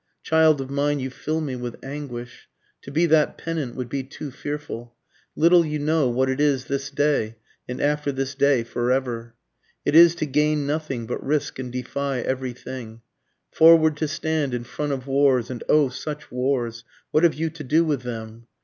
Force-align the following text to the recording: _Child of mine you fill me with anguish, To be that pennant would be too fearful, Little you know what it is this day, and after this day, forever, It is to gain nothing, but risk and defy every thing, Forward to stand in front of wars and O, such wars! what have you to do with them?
_Child 0.23 0.59
of 0.61 0.71
mine 0.71 0.99
you 0.99 1.11
fill 1.11 1.41
me 1.41 1.55
with 1.55 1.75
anguish, 1.83 2.49
To 2.81 2.91
be 2.91 3.05
that 3.05 3.37
pennant 3.37 3.75
would 3.75 3.87
be 3.87 4.01
too 4.01 4.31
fearful, 4.31 4.95
Little 5.35 5.63
you 5.63 5.77
know 5.77 6.09
what 6.09 6.27
it 6.27 6.41
is 6.41 6.65
this 6.65 6.89
day, 6.89 7.35
and 7.69 7.79
after 7.79 8.11
this 8.11 8.33
day, 8.33 8.63
forever, 8.63 9.35
It 9.85 9.93
is 9.95 10.15
to 10.15 10.25
gain 10.25 10.65
nothing, 10.65 11.05
but 11.05 11.23
risk 11.23 11.59
and 11.59 11.71
defy 11.71 12.21
every 12.21 12.53
thing, 12.53 13.03
Forward 13.51 13.95
to 13.97 14.07
stand 14.07 14.55
in 14.55 14.63
front 14.63 14.91
of 14.91 15.05
wars 15.05 15.51
and 15.51 15.63
O, 15.69 15.89
such 15.89 16.31
wars! 16.31 16.83
what 17.11 17.21
have 17.23 17.35
you 17.35 17.51
to 17.51 17.63
do 17.63 17.83
with 17.85 18.01
them? 18.01 18.47